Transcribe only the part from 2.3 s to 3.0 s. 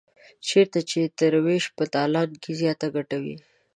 کې زیاته